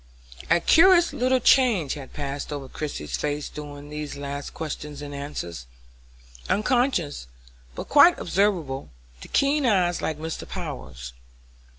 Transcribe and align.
A 0.49 0.59
curious 0.59 1.13
little 1.13 1.39
change 1.39 1.93
had 1.93 2.11
passed 2.11 2.51
over 2.51 2.67
Christie's 2.67 3.15
face 3.17 3.49
during 3.49 3.89
these 3.89 4.17
last 4.17 4.51
questions 4.55 4.99
and 4.99 5.13
answers, 5.13 5.67
unconscious, 6.49 7.27
but 7.75 7.87
quite 7.87 8.17
observable 8.17 8.89
to 9.21 9.27
keen 9.27 9.63
eyes 9.63 10.01
like 10.01 10.17
Mr. 10.17 10.49
Power's. 10.49 11.13